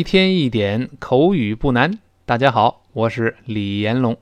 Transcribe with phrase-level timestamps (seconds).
[0.00, 1.98] 一天一点口语不难。
[2.24, 4.16] 大家好，我是李延龙。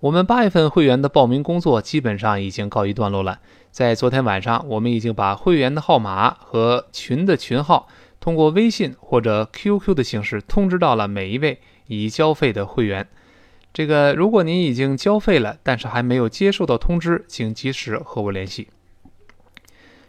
[0.00, 3.40] 我们八月份会员的报名工作基本上已经告一段落了。
[3.70, 7.88] 在昨天晚上，我们已经把会员的号码和群的群号
[8.18, 13.06] 通过微信或者 QQ 的形式通知到了每一位已交费的会员。
[13.74, 18.68] 这个，如果您已经交费了，但是还没有接受到通知，请及时和我联系。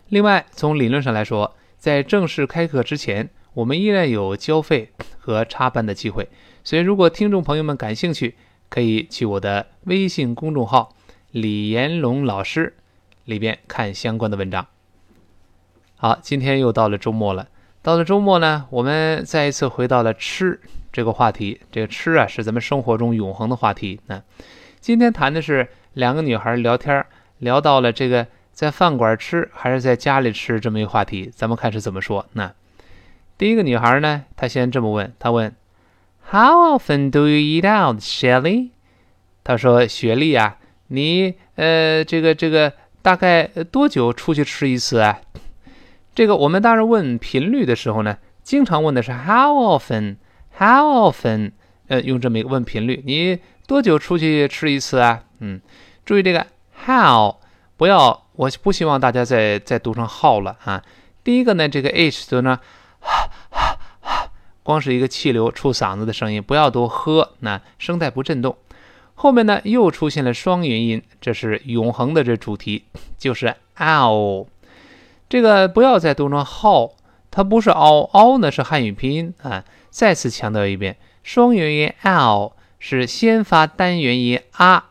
[0.08, 6.28] 另外，从理论上来说，在正式开课之前，我们依然有交费和插班的机会，
[6.62, 8.36] 所以如果听众朋友们感兴趣，
[8.68, 10.94] 可以去我的微信公众号
[11.32, 12.74] “李延龙老师”
[13.24, 14.68] 里边看相关的文章。
[15.96, 17.48] 好，今天又到了周末了，
[17.82, 20.60] 到了周末呢，我们再一次回到了吃
[20.92, 21.62] 这个话题。
[21.72, 24.02] 这个吃啊，是咱们生活中永恒的话题。
[24.08, 24.22] 那
[24.82, 27.06] 今天谈的是两个女孩聊天，
[27.38, 32.26] 聊到了这个在饭馆吃还是在家里吃这么一个话题，咱们看是怎么说。
[32.34, 32.54] 那
[33.38, 35.54] 第一个女孩呢，她先这么问，她问
[36.32, 38.70] ：“How often do you eat out, Shelly？”
[39.44, 45.20] 她说：“雪莉啊，你呃，这个这个大概多久出去吃一次啊？”
[46.16, 51.52] 这个我们当时问频率的时候呢，经常问的是 “How often？”“How often？”
[51.88, 55.24] 呃，用这么一个问频率，你多久出去吃一次啊？
[55.40, 55.60] 嗯，
[56.06, 56.48] 注意这个
[56.86, 57.36] “how”，
[57.76, 60.82] 不要，我不希望大家再再读成 “how” 了啊。
[61.22, 62.58] 第一个呢，这个 “h” 读呢。
[64.64, 68.58] 光是一个气流出嗓子的声音，不要多喝，那声带不震动。
[69.14, 72.86] 后面呢又出现了双元音，这是永恒的这主题，
[73.18, 74.48] 就是 ow。
[75.30, 76.92] 这个不要再读成 how，
[77.32, 79.64] 它不是嗷嗷呢，是汉语拼音啊。
[79.90, 84.90] 再次强调一遍，双元音 ow 是先发单元音啊，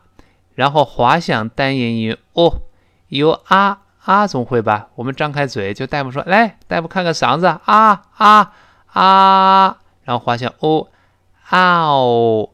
[0.55, 2.61] 然后滑向单元音 o，
[3.09, 4.87] 有啊啊总会吧？
[4.95, 8.53] 我们张开嘴就大夫说，来，大夫看看嗓子啊啊。
[8.95, 10.87] 啊，然后滑向 o，
[11.49, 12.49] 嗷，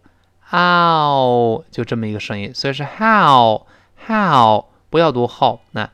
[0.49, 5.59] 嗷，就这么一个声音，所以是 how，how，不要读 how。
[5.73, 5.87] 那，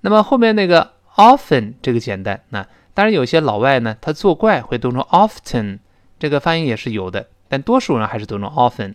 [0.00, 2.40] 那么后面那个 often 这个简单。
[2.48, 5.80] 那当然有些老外呢，他作怪会读成 often，
[6.18, 8.94] 这个发音也是有的，但多数人还是读成 often。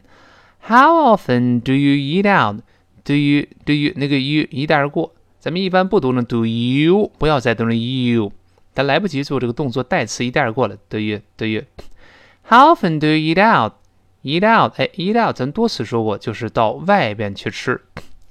[0.68, 5.14] How often do you eat out？Do you，do you 那个 you 一带而过，
[5.46, 8.32] 咱们一般不读成 do you，不要再读成 you。
[8.74, 10.76] 但来不及做这个动作，代词一带而过了。
[10.90, 11.64] 对于对于
[12.50, 13.74] ，How often do you eat out?
[14.24, 17.80] Eat out，哎，eat out，咱多次说过，就是到外边去吃。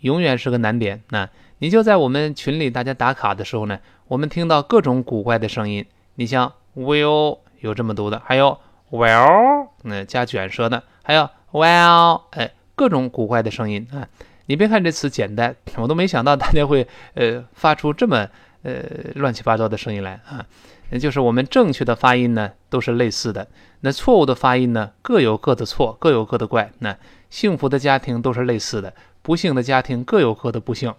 [0.00, 1.02] 永远是个难点。
[1.10, 1.28] 那
[1.58, 5.84] 你就在我们群里大家打卡的时候呢，我们听到各种古怪的声音。
[6.14, 8.58] 你像 will 有这么读的，还有
[8.90, 14.06] well 那加卷舌的，还有 well 哎，各种古怪的声音啊。
[14.46, 18.28] 你别看这词简单，我都没想到大家会呃发出这么
[18.62, 18.82] 呃
[19.14, 20.46] 乱七八糟的声音来啊。
[20.90, 23.48] 也就是我们正确的发音呢，都是类似的。
[23.80, 26.70] 那错误的发音呢，各有各的错，各有各的怪。
[26.78, 26.96] 那
[27.28, 30.94] 幸福的家庭都是类似的，不幸的家庭各有各的不幸。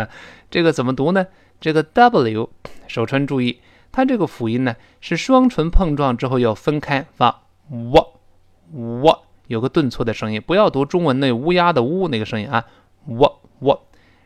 [0.50, 1.26] 这个怎么读呢？
[1.60, 2.50] 这个 W，
[2.86, 3.60] 手唇注意，
[3.92, 12.64] 它这个辅音呢是双唇碰撞之后要分开发 w，w 有个顿挫的声音，不要读中文那乌鸦的乌那个声音啊
[13.06, 13.80] ，w w。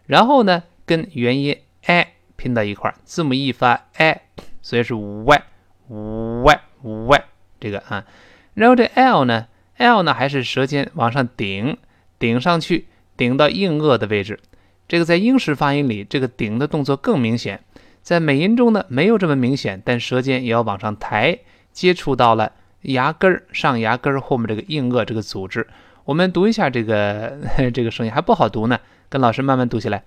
[0.07, 4.21] 然后呢，跟元音 i 拼到一块儿，字母 e 发 i。
[4.65, 5.43] 所以是 y
[5.89, 7.25] y y
[7.61, 8.07] 这个啊，
[8.55, 9.47] 然后这 l 呢
[9.77, 11.77] ，l 呢还是舌尖往上顶，
[12.19, 14.41] 顶上去，顶到硬腭的位置。
[14.89, 17.63] 这个在英式发音里，这个顶的动作更明显。
[18.01, 21.39] 在美音中呢，没有这么明显，但舌尖也要往上抬，
[21.71, 25.67] 接触到了牙根儿上牙根儿后面这个硬腭这个组织。
[26.05, 27.39] 我们读一下这个
[27.75, 28.81] 这个声音，还不好读呢，
[29.11, 30.05] 跟老师慢慢读起来。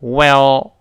[0.00, 0.76] Well，well，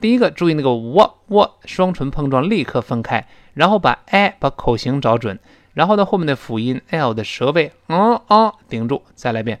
[0.00, 5.38] 第一个注意那个 w w 双唇碰撞立刻分开，然后把 i 把口型找准，
[5.74, 9.60] 然后呢后面的辅音 l 的舌位嗯嗯顶住，再来一遍。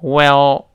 [0.00, 0.66] Well，well。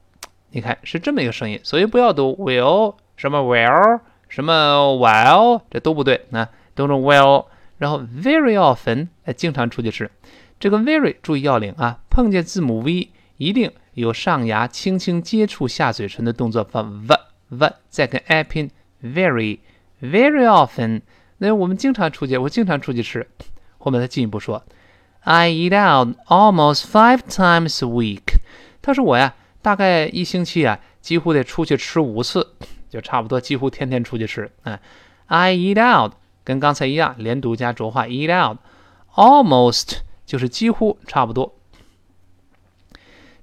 [0.54, 6.26] 你看是这么一个声音，所以不要读 will 什么 well 什么 well，这都不对。
[6.32, 6.46] 那
[6.76, 7.46] 都是 well，
[7.78, 10.12] 然后 very often，哎，经常出去吃。
[10.60, 13.12] 这个 very 注意要领啊，碰见字母 v，
[13.42, 17.18] 一定有上牙轻轻接触下嘴唇的动作，发 v
[17.50, 18.70] v，再跟 i 拼
[19.04, 19.58] very
[20.00, 21.02] very often。
[21.40, 23.28] 那我们经常出去，我经常出去吃。
[23.80, 24.64] 后面他进一步说
[25.22, 28.36] ，I eat out almost five times a week。
[28.80, 29.34] 他说我呀。
[29.64, 32.56] 大概一星期啊，几乎得出去吃五次，
[32.90, 34.52] 就差不多几乎天天出去吃。
[34.64, 34.80] 嗯
[35.28, 36.14] ，I eat out，
[36.44, 41.54] 跟刚才一样，连读加浊化，eat out，almost 就是几乎差不多。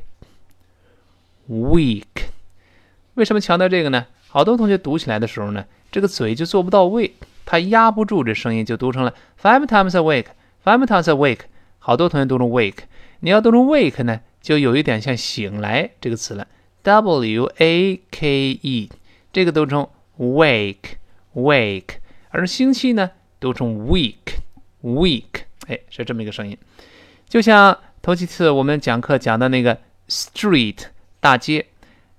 [3.13, 4.07] 为什么强调这个呢？
[4.27, 7.13] 好多同学读起来的时候呢，这个嘴就做不到位，
[7.45, 11.39] 他压不住这声音，就读成了 five times a week，five times a week。
[11.79, 12.83] 好多同学读成 wake，
[13.21, 16.47] 你要读成 wake 呢，就有一点像醒来这个词了
[16.83, 18.89] ，w a k e，
[19.33, 19.87] 这个读成
[20.17, 21.95] wake，wake。
[22.29, 25.43] 而星期呢，读成 week，week。
[25.67, 26.57] 哎，是这么一个声音，
[27.27, 30.85] 就像头几次我们讲课讲的那个 street，
[31.19, 31.67] 大街。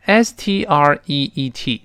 [0.04, 1.82] s t r e e t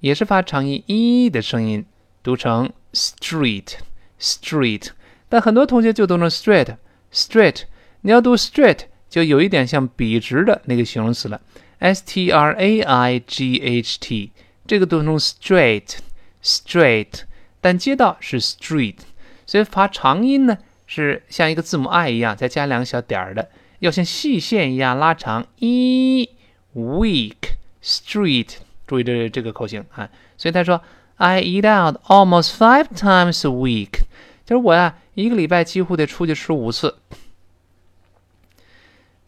[0.00, 1.86] 也是发长音 e 的声音，
[2.20, 3.74] 读成 street
[4.18, 4.88] street，
[5.28, 6.76] 但很多同学就读成 straight
[7.12, 7.62] straight。
[8.00, 11.40] 你要读 straight，就有一点像笔直的那个形容词了
[11.78, 14.32] ，s t r a i g h t，
[14.70, 15.96] 这个读成 straight
[16.44, 17.22] straight，
[17.60, 18.98] 但街道是 street，
[19.44, 20.56] 所以发长音呢
[20.86, 23.50] 是像一个字母 i 一样，再加两个小点儿的，
[23.80, 26.30] 要像细线一样拉长 e
[26.76, 27.34] week。
[27.82, 30.80] Street，注意这这个口型啊，所以他说
[31.16, 34.02] ，I eat out almost five times a week，
[34.44, 36.96] 就是我呀，一个礼拜几乎得出去吃五次。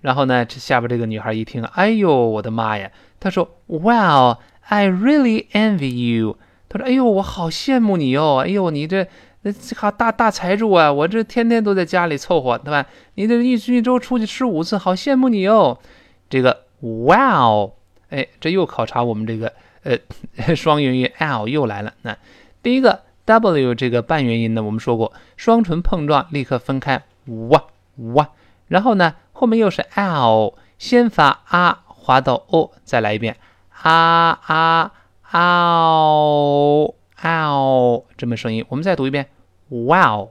[0.03, 2.93] 然后呢，这下边这个女孩一听，哎呦，我的妈呀！
[3.19, 4.39] 她说，Well
[4.69, 6.39] I really envy you。
[6.69, 9.07] 他说，哎呦，我好羡慕你哦，哎呦，你这
[9.43, 12.87] 那好大大财主啊，我这天天都在家里凑合，对吧？
[13.15, 15.79] 你这一一周出去吃五次，好羡慕你哦。
[16.31, 17.73] 这个，Wow。
[18.09, 19.53] 哎，这又考察我们这个
[19.83, 19.99] 呃
[20.55, 21.95] 双元音 l 又来了。
[22.03, 22.17] 那
[22.63, 27.03] 第一个 w 这个半元音呢，我们说过，双唇碰撞立刻分开，
[27.49, 27.65] 哇
[28.15, 28.31] 哇。
[28.69, 33.37] 然后呢，后面又是 l，先发啊，滑到 o，再来一遍
[33.83, 34.93] 啊啊
[35.33, 38.65] 嗷嗷，这么声音。
[38.69, 39.29] 我们再读一遍
[39.69, 40.29] ，wow，wow，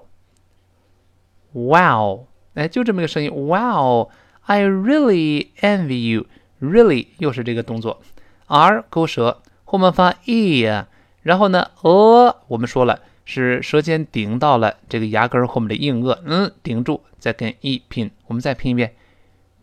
[2.54, 6.26] 哎，就这么一个声音，wow，I really envy you。
[6.62, 8.02] Really 又是这个动作
[8.46, 10.86] ，r 勾舌，后面发 e，
[11.24, 18.94] 然后呢，a 我们说了是舌尖顶到了这个牙根后面的硬腭，嗯，顶住，再跟 e 拼，我们再拼一遍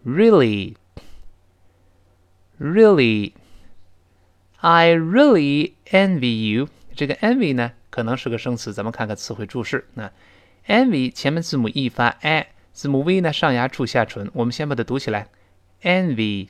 [0.05, 0.75] ，really，really
[4.61, 6.69] envy you。
[6.97, 9.87] 这个 envy 呢，可能是个生词，咱们看看词汇注释。
[9.95, 10.11] 那
[10.67, 15.29] envy 前面字母 e 发 i，字母 v 呢上牙触下唇，我们先把它读起来
[15.83, 16.49] ，envy。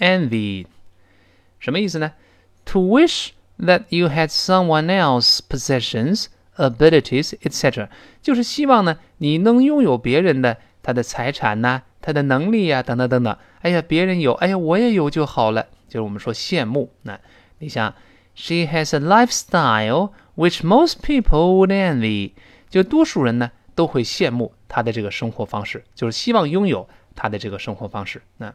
[0.00, 0.66] envy，
[1.60, 2.12] 什么意思呢
[2.64, 3.28] ？To wish
[3.60, 7.88] that you had someone else's possessions, abilities, etc.
[8.20, 13.38] 就是希望呢，你能拥有别人的他的财产呐、他的能力呀，等等等等。
[13.60, 15.68] 哎呀，别人有，哎呀，我也有就好了。
[15.92, 16.90] 就是我们说羡慕。
[17.02, 17.20] 那
[17.58, 17.94] 你想
[18.34, 22.32] ，She has a lifestyle which most people would envy，
[22.70, 28.22] 就多数人呢都会羡慕她的这个生活方式，就是希望拥有她的这个生活方式。
[28.38, 28.54] 那。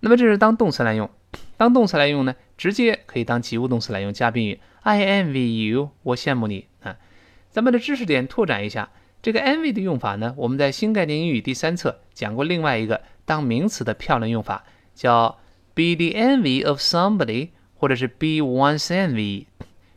[0.00, 1.08] 那么这是当动词来用，
[1.56, 4.60] 当动词来用呢，直接可以当及物动词来用，加宾语。
[4.82, 6.96] I envy you，我羡慕你啊。
[7.48, 8.90] 咱们的知识点拓展一下，
[9.22, 15.38] 这个 envy 的用法呢，我们在新概念英语第三册讲过另外一个当名词的漂亮用法，叫
[15.74, 19.46] be the envy of somebody，或者是 be one's envy。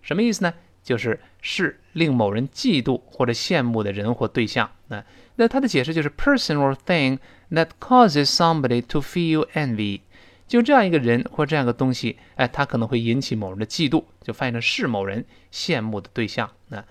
[0.01, 0.53] 什么意思呢？
[0.83, 4.69] 就是是令某人嫉妒或者羡慕的人或对象。
[4.87, 5.03] 那
[5.35, 7.19] 那它的解释就是 person or thing
[7.51, 10.01] that causes somebody to feel envy。
[10.47, 16.49] 就这样一个人或这样一个东西，哎，它可能会引起某人的嫉妒，就翻译成是某人羡慕的对象。
[16.69, 16.85] 那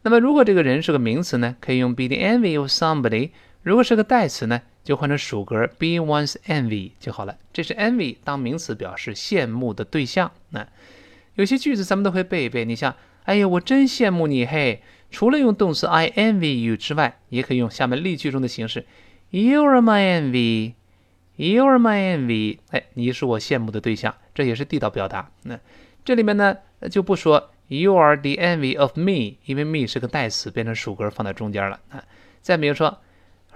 [0.00, 3.30] 那么如果这个人是个名词呢，可以用 be the envy of somebody；
[3.62, 7.36] 如果是个代词呢，就换成属格 be one's envy 就好了。
[7.52, 10.30] 这是 envy 当名词表示羡慕的对象。
[10.50, 10.66] 那
[11.34, 12.94] 有些句子咱们都会背一背，你像。
[13.24, 14.80] 哎呀，我真羡慕你嘿！
[15.08, 18.84] 除了用动词 I envy you 之外，也可以用下面例句中的形式
[19.30, 20.72] You are my envy.
[21.36, 22.58] You are my envy。
[22.70, 25.30] 哎，你是我羡慕的对象，这也是地道表达。
[25.44, 25.56] 那
[26.04, 26.56] 这里面呢，
[26.90, 31.78] 就不说 You are the envy of me，因为 me 是个代词，变成属格放在中间了。
[31.90, 32.02] 啊，
[32.40, 32.98] 再比如说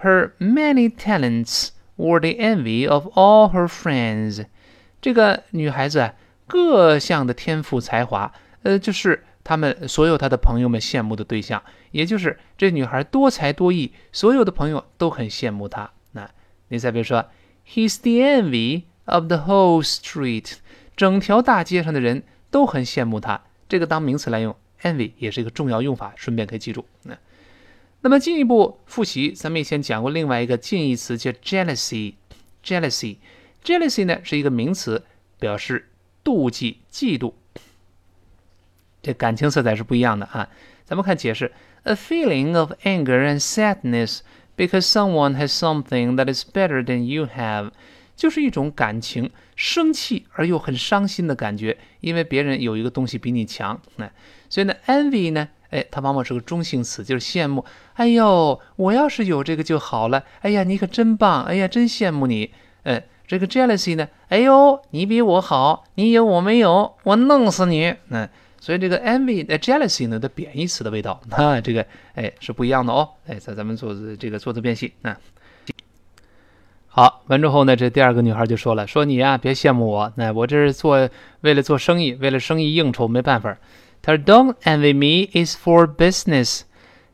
[0.02, 4.46] ，Her many talents were the envy of all her friends。
[5.00, 6.12] 这个女孩子，
[6.46, 9.24] 各项的天赋才华，呃，就是。
[9.48, 11.62] 他们所有他的朋友们羡慕的对象，
[11.92, 15.88] 也就是这女孩多才多艺，所有的朋友都很羡慕她。
[16.10, 16.28] 那
[16.66, 17.26] 你再比如说
[17.64, 20.54] ，He's the envy of the whole street，
[20.96, 23.40] 整条大街上的人都很羡慕他。
[23.68, 26.84] 这个当名词来用，envy 也是一个重要用法，顺便可以记住。
[27.04, 27.16] 那
[28.06, 35.02] 那么进一步复习，咱们以前讲过另外一个近义词叫 jealousy，jealousy，jealousy 呢是一个名词，
[35.40, 35.88] 表示
[36.22, 37.32] 妒忌、嫉妒。
[39.02, 40.48] 这感情色彩是不一样的啊！
[40.84, 41.50] 咱们看解释
[41.82, 44.20] ：a feeling of anger and sadness
[44.56, 47.72] because someone has something that is better than you have，
[48.14, 53.82] 就是一种感情，生气而又很伤心的感觉，因为别人有一个东西比你强。
[53.96, 54.08] 那
[54.48, 57.64] 所以呢，envy 呢，哎，它往往是个中性词，就是羡慕。
[57.94, 60.23] 哎呦，我要是有这个就好了。
[60.40, 61.44] 哎呀，你可真棒！
[61.44, 62.52] 哎呀，真羡慕你。
[62.85, 67.94] 嗯，这个 jealousy 呢，哎呦，你比我好，你有我没有，我弄死你。
[68.11, 68.28] 嗯。
[68.58, 73.11] 所以这个 envy、jealousy 呢的贬义词的味道，啊，这个哎是不一样的哦。
[73.26, 75.16] 哎，在咱们做这个做的辨析啊。
[76.88, 81.08] 好，完之后呢，这第二个女孩就说了：“说你呀，别羡慕我，那我这是做
[81.42, 83.56] 为了做生意，为了生意应酬，没办法。”
[84.06, 86.60] 他说：“Don't envy me is for business。”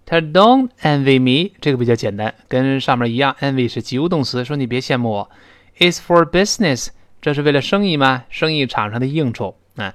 [0.04, 5.30] 他说：“Don't envy me。”这个比较简单，跟上面一样，envy 是及物动词，说你别羡慕我。
[5.78, 6.88] is for business，
[7.22, 8.24] 这是为了生意吗？
[8.28, 9.94] 生意场上的应酬啊。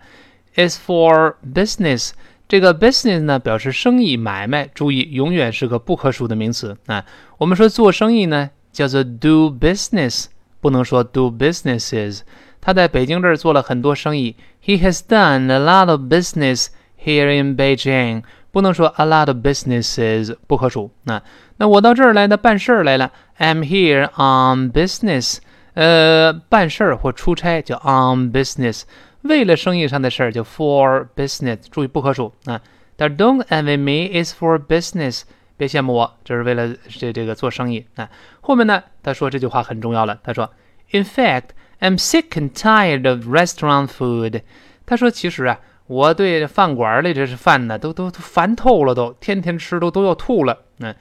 [0.55, 2.13] is for business，
[2.47, 7.05] 这个 business 呢表示生意买卖，注意永远是个不可数的名词啊。
[7.37, 10.25] 我们说做生意呢叫做 do business，
[10.59, 12.21] 不能说 do businesses。
[12.59, 14.35] 他在北京这儿做了很多生意
[14.65, 18.22] ，He has done a lot of business here in Beijing。
[18.50, 20.90] 不能说 a lot of businesses，不可数。
[21.04, 21.22] 那
[21.56, 25.38] 那我到这儿来呢办事儿来了，I'm here on business。
[25.74, 28.82] 呃，办事儿或出差叫 on business。
[29.22, 32.60] 为了生意上的事儿，就 for business，注意不可数啊。
[32.96, 35.22] 但 don't envy me is for business，
[35.56, 38.10] 别羡慕我，这是为了这这个做生意啊。
[38.42, 40.50] 后面呢，他说这句话很重要了，他说，
[40.90, 41.50] In fact,
[41.80, 44.42] I'm sick and tired of restaurant food。
[44.84, 50.65] 他说，其实啊， 我对饭馆里这是饭呢，都都都烦透了，都天天吃都都要吐了。
[50.79, 50.93] 嗯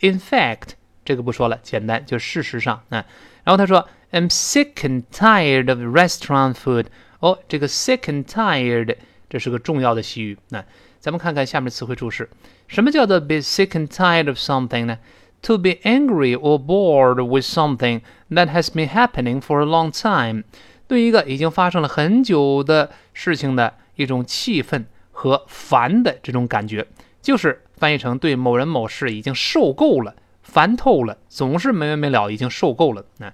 [0.00, 0.70] ，In fact，
[1.04, 3.04] 这个不说了，简单就事实上啊。
[3.44, 6.86] 然后他说，I'm sick and tired of restaurant food。
[7.20, 8.96] 哦，这个 sick and tired，
[9.30, 10.36] 这是个重要的习语。
[10.50, 10.64] 那
[10.98, 12.28] 咱们看看下面词汇注释，
[12.66, 14.98] 什么叫做 be sick and tired of something 呢
[15.42, 18.00] ？To be angry or bored with something
[18.30, 20.42] that has been happening for a long time，
[20.88, 26.86] 对一个已经发生了很久的事情的一种气愤和烦的这种感觉，
[27.20, 33.04] 就是翻译成对某人某事已经受够了、烦透了，总是没完没了，已经受够了。
[33.18, 33.32] 那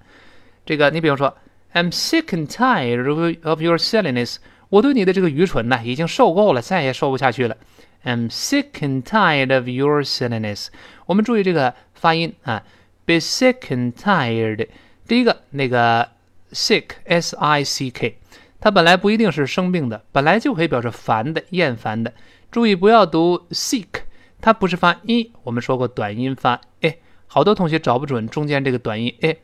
[0.65, 1.37] 这个你比如说。
[1.73, 3.07] I'm sick and tired
[3.43, 4.35] of your silliness。
[4.67, 7.55] 我对你的这个愚蠢呢，已经受够了，再也受不下去了。
[8.03, 10.67] I'm sick and tired of your silliness。
[11.05, 12.65] 我们注意这个发音啊
[13.05, 14.67] ，be sick and tired。
[15.07, 16.09] 第一个那个
[16.51, 18.17] sick，s i c k，
[18.61, 22.13] 它本来不一定是生病的，本来就可以表示烦的、厌烦的。
[22.49, 24.03] 注意不要读 sick，
[24.39, 25.33] 它不是发一。
[25.43, 26.95] 我们说过短音发哎，
[27.27, 29.35] 好多同学找不准中间这个短音哎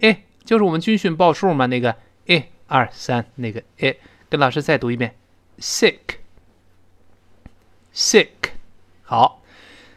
[0.00, 0.22] 哎。
[0.44, 3.96] 就是我们军训报数嘛，那个一二三，那个哎，
[4.28, 5.16] 跟老师再读一遍
[5.58, 8.28] ，sick，sick，
[9.02, 9.42] 好，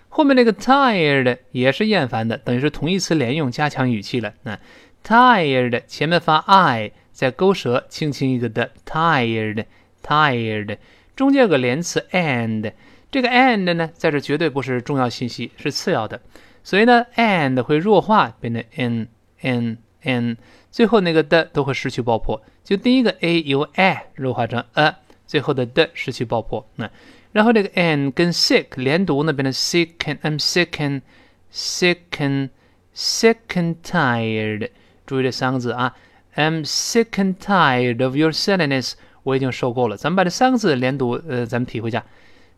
[0.09, 4.33] 后面那个 tired 也是厌烦的，等于是同义词连用，加强语气了。
[4.41, 4.59] 那
[5.05, 10.77] tired 前面发 i，再勾舌，轻轻一个的，tired，tired，
[11.17, 12.71] 中间有个连词 and，
[13.11, 16.21] 这个 and 呢，在这绝对不是重要信息，是次要的，
[16.63, 20.37] 所以呢，and 会弱化，变成 n，n，n，
[20.71, 24.95] 最后那个的都会失去爆破，就第一个 a 由 a 弱化成 a，
[25.27, 26.89] 最后的的失去爆破，那
[27.33, 34.69] 然后这个 and 跟 sick 连读呢，变成 sick and，I'm sick and，sick and，sick and tired，
[35.05, 35.93] 注意这三个字啊。
[36.38, 38.94] I'm sick and tired of your silliness。
[39.22, 39.96] 我已经受够了。
[39.96, 42.04] 咱们把这三个字连读，呃，咱们体会一下：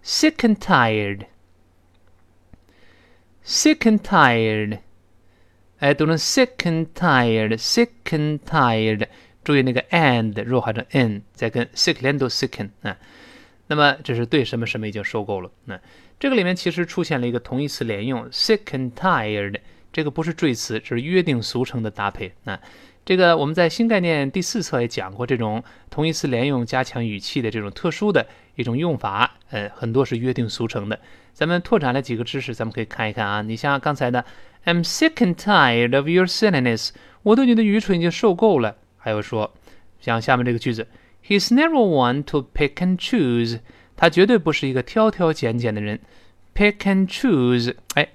[0.04, 0.56] sick and
[3.44, 4.78] tired，sick and tired。
[5.78, 9.06] 哎，读成 sick and tired，sick and tired。
[9.44, 12.96] 注意那个 and 弱化成 n，再跟 sick 连读 sick and 啊。
[13.68, 15.50] 那么这是对什么什么已经受够了。
[15.66, 15.78] 那
[16.18, 19.60] 这个里面其实出现了一个同义词连用，sick and tired。
[19.92, 22.32] 这个不是赘词，是约定俗成的搭配。
[22.42, 22.58] 那
[23.03, 30.99] 这个我们在新概念第四册也讲过，这种同义词连用加强语气的这种特殊的一种用法，呃，很多是约定俗成的。
[31.33, 33.41] 咱们拓展了几个知识，咱们可以看一看啊。
[33.41, 34.23] 你像刚才的
[34.65, 36.91] ，I'm sick and tired of your silliness，
[37.23, 38.77] 我对你的愚蠢已经受够了。
[38.97, 39.51] 还有说，
[39.99, 40.87] 像下面这个句子
[41.25, 43.61] ，He's never one to pick and choose，
[43.95, 45.99] 他绝对不是一个挑挑拣拣的人。
[46.53, 48.09] Pick and choose，哎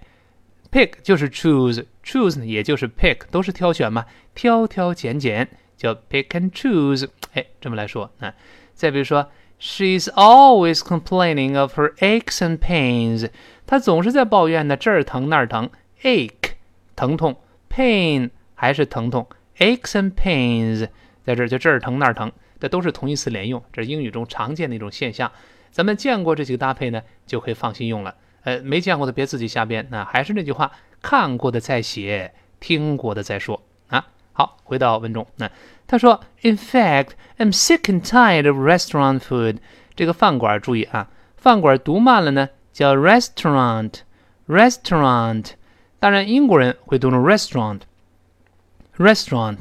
[0.76, 4.04] ，pick 就是 choose，choose 也就是 pick，都是挑选嘛。
[4.34, 8.34] 挑挑拣拣叫 pick and choose，哎，这么来说啊。
[8.74, 13.30] 再比如说，She's always complaining of her aches and pains，
[13.66, 15.70] 她总是在抱怨呢这儿疼那儿疼
[16.02, 16.50] ，ache
[16.94, 17.36] 疼痛
[17.70, 20.88] ，pain 还是疼痛，aches and pains
[21.24, 22.30] 在这儿就这儿疼那儿疼，
[22.60, 25.32] 这都是同义词连用，这是英语中常见的一种现象。
[25.70, 28.14] 咱们见过这几个搭配呢，就可以放心用了。
[28.46, 29.88] 呃，没见过的别自己瞎编。
[29.90, 30.70] 那还是那句话，
[31.02, 34.06] 看过的再写，听过的再说啊。
[34.32, 35.50] 好，回到文中，那
[35.88, 39.56] 他说，In fact, I'm sick and tired of restaurant food。
[39.96, 45.54] 这个饭馆注意啊，饭馆读慢了呢，叫 restaurant，restaurant。
[45.98, 49.58] 当然，英国人会读成 restaurant，restaurant。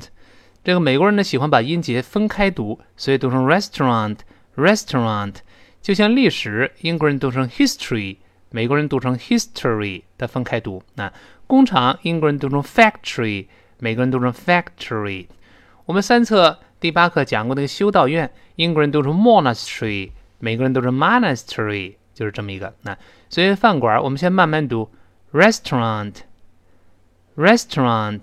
[0.63, 5.37] 这个美国人呢喜欢把音节分开读，所以读成 restaurant，restaurant。
[5.81, 8.17] 就像历史，英国人读成 history，
[8.55, 10.81] 美国人读成 history，它分开读。
[10.93, 11.11] 那
[11.45, 13.47] 工厂，英国人读成 factory。
[13.79, 15.27] 美国人读成 factory。
[15.83, 22.73] 我们三册第八课讲过那个修道院，英国人读成 monastery，每个人读成 monastery，就是这么一个。
[22.83, 24.89] 那所以饭馆，我们先慢慢读
[25.33, 28.21] restaurant，restaurant。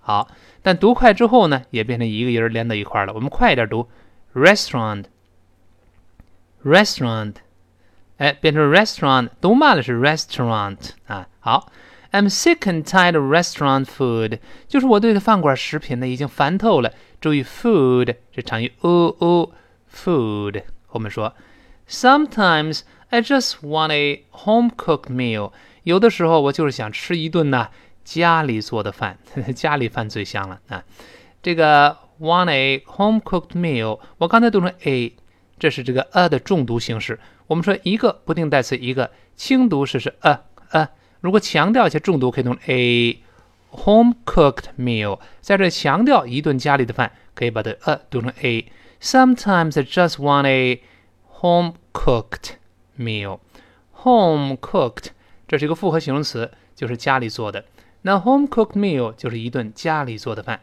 [0.00, 0.28] 好，
[0.62, 3.12] 但读快之后呢，也变成一个音连到一块了。
[3.12, 3.86] 我们快一点读
[4.34, 7.34] restaurant，restaurant。
[8.17, 11.27] 哎，变成 restaurant，读慢了是 restaurant 啊。
[11.39, 11.71] 好。
[12.15, 16.93] I'm sick and tired of restaurant food，就是我对的饭馆食品呢已经烦透了。
[17.19, 19.51] 注意，food 是长于 o o
[19.91, 20.61] food。
[20.85, 21.33] 后面说，
[21.89, 25.53] Sometimes I just want a home cooked meal。
[25.81, 27.69] 有的时候我就是想吃一顿呐
[28.03, 29.17] 家里做的饭，
[29.55, 30.83] 家里饭最香了啊。
[31.41, 35.15] 这个 want a home cooked meal，我刚才读成 a，
[35.57, 37.19] 这是这个 a 的重读形式。
[37.48, 40.88] 我们说一个不定代词一个，轻读式是 a a。
[41.20, 43.22] 如果强调一些重读，可以读 a
[43.70, 45.18] home cooked meal。
[45.40, 48.70] 在这强调一顿家里的饭，可以把这 a 读成 a。
[49.00, 50.82] Sometimes I just want a
[51.40, 52.56] home cooked
[52.98, 53.40] meal。
[53.92, 55.06] home cooked
[55.46, 57.64] 这是一个复合形容词，就是家里做的。
[58.02, 60.60] 那 home cooked meal 就是一顿家里做的饭。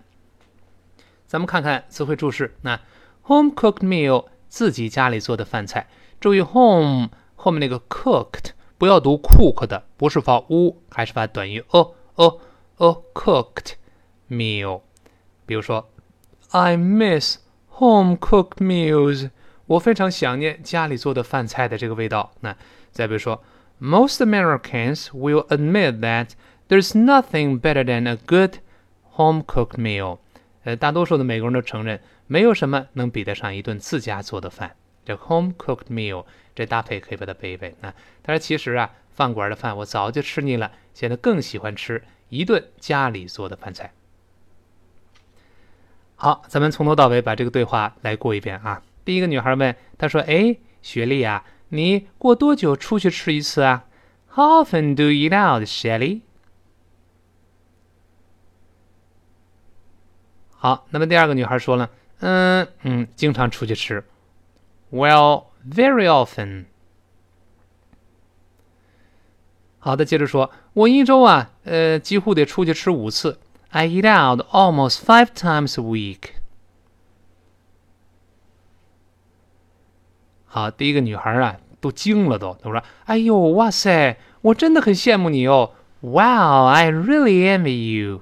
[1.25, 2.55] 咱们看看词汇注释。
[2.61, 2.79] 那
[3.23, 5.87] home cooked meal 自己家里做的饭菜。
[6.20, 8.52] 注意 home 后面那个 cooked。
[8.78, 11.80] 不要读 cook 的，不是发 u，还是发短音 a
[12.14, 12.38] a
[12.78, 13.74] a cooked
[14.30, 14.80] meal。
[15.44, 15.90] 比如说，
[16.50, 17.36] I miss
[17.72, 19.30] home cooked meals。
[19.66, 22.32] 我非常想念家里做的饭菜的这个味道。
[22.40, 22.56] 那
[22.90, 23.42] 再比如说，
[23.78, 26.30] Most Americans will admit that
[26.68, 28.60] there's nothing better than a good
[29.12, 30.20] home cooked meal。
[30.64, 34.74] 呃，大多数的美国人都承认，没有什么能比得上一顿自家做的饭。
[35.05, 37.93] 这 home cooked meal 这搭配可以把它背一背啊。
[38.23, 43.93] 他说其实啊，饭馆的饭我早就吃腻了，现在更喜欢吃一顿家里做的饭菜。
[46.15, 48.81] 好，咱们从头到尾把这个对话来过一遍啊。
[49.03, 53.85] 第一个女孩问，她说：“哎，雪莉啊，你过多久出去吃一次啊
[54.29, 56.21] ？How often do you eat out, Shelly？”
[60.51, 61.89] 好，那么第二个女孩说了
[62.21, 64.03] ：“嗯嗯，经常出去吃。”
[64.95, 66.67] Well, very often.
[69.77, 73.37] 好的，接着说，我一周啊，呃，几乎得出去吃五次。
[73.71, 76.29] I eat out almost five times a week.
[80.45, 88.21] 好，第一个女孩啊，都惊了，都，她说：“哎呦，哇塞，我真的很羡慕你哦！Wow, I really envy you.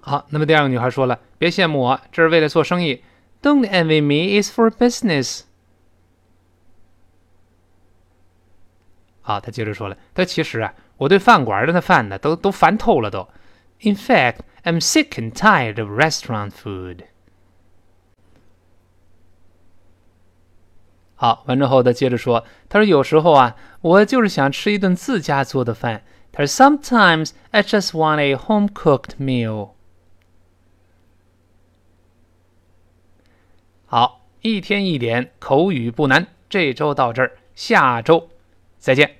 [0.00, 1.20] 好，那么第二个女孩说了。
[1.39, 3.03] 别羡慕我，这是为了做生意。”
[3.41, 5.41] Don't envy me, it's for business。
[9.21, 13.27] 好，他接着说了：“他其实啊，我对饭馆的那饭呢，都都烦透了都。
[13.81, 17.05] In fact, I'm sick and tired of restaurant food。”
[21.15, 26.03] 好，完之后他接着说：“他说有时候啊，我就是想吃一顿自家做的饭。
[26.31, 29.75] 他说 Sometimes I just want a home cooked meal。”
[33.92, 38.28] 好，一天一点口语不难，这周到这儿，下周
[38.78, 39.19] 再见。